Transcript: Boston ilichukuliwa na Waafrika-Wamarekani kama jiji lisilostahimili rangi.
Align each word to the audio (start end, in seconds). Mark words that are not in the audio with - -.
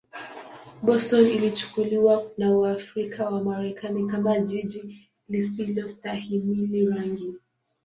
Boston 0.83 1.27
ilichukuliwa 1.29 2.31
na 2.37 2.51
Waafrika-Wamarekani 2.57 4.05
kama 4.07 4.39
jiji 4.39 5.09
lisilostahimili 5.29 6.85
rangi. 6.85 7.35